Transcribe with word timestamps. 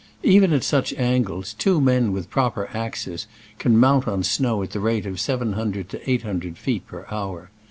Even 0.23 0.51
at 0.51 0.63
sucli 0.63 0.97
angles, 0.97 1.53
two 1.53 1.79
men 1.79 2.11
with 2.11 2.31
proper 2.31 2.67
axes 2.73 3.27
can 3.59 3.77
mount 3.77 4.07
on 4.07 4.23
snow 4.23 4.63
at 4.63 4.71
the 4.71 4.79
rate 4.79 5.05
of 5.05 5.19
seven 5.19 5.53
hundred 5.53 5.89
to 5.89 6.09
eight 6.09 6.23
hundred 6.23 6.57
feet 6.57 6.87
per 6.87 7.05
hour. 7.11 7.51